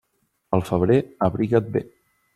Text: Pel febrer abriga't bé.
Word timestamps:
Pel 0.55 0.65
febrer 0.71 0.97
abriga't 1.29 1.73
bé. 1.77 1.85